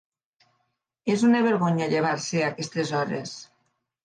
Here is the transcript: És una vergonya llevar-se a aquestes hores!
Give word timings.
És 1.15 1.25
una 1.27 1.41
vergonya 1.49 1.89
llevar-se 1.93 2.43
a 2.47 2.49
aquestes 2.55 2.95
hores! 3.03 3.37